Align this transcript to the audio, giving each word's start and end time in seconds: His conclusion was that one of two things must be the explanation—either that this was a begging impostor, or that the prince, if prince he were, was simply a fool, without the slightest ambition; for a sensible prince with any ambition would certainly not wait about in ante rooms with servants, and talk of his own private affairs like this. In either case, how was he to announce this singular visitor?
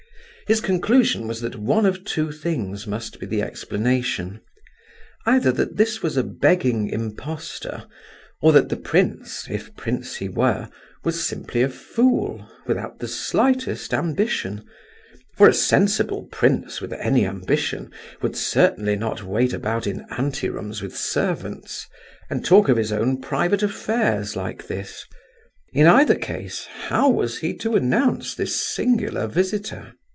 His 0.47 0.59
conclusion 0.59 1.27
was 1.29 1.39
that 1.39 1.55
one 1.55 1.85
of 1.85 2.03
two 2.03 2.29
things 2.29 2.85
must 2.85 3.21
be 3.21 3.25
the 3.25 3.41
explanation—either 3.41 5.49
that 5.49 5.77
this 5.77 6.03
was 6.03 6.17
a 6.17 6.23
begging 6.25 6.89
impostor, 6.89 7.85
or 8.41 8.51
that 8.51 8.67
the 8.67 8.75
prince, 8.75 9.45
if 9.49 9.73
prince 9.77 10.15
he 10.17 10.27
were, 10.27 10.67
was 11.05 11.25
simply 11.25 11.61
a 11.61 11.69
fool, 11.69 12.45
without 12.67 12.99
the 12.99 13.07
slightest 13.07 13.93
ambition; 13.93 14.65
for 15.37 15.47
a 15.47 15.53
sensible 15.53 16.27
prince 16.33 16.81
with 16.81 16.91
any 16.99 17.25
ambition 17.25 17.89
would 18.21 18.35
certainly 18.35 18.97
not 18.97 19.23
wait 19.23 19.53
about 19.53 19.87
in 19.87 20.01
ante 20.17 20.49
rooms 20.49 20.81
with 20.81 20.97
servants, 20.97 21.87
and 22.29 22.43
talk 22.43 22.67
of 22.67 22.75
his 22.75 22.91
own 22.91 23.21
private 23.21 23.63
affairs 23.63 24.35
like 24.35 24.67
this. 24.67 25.05
In 25.71 25.87
either 25.87 26.15
case, 26.15 26.65
how 26.89 27.07
was 27.09 27.37
he 27.39 27.53
to 27.59 27.77
announce 27.77 28.35
this 28.35 28.53
singular 28.53 29.27
visitor? 29.27 29.93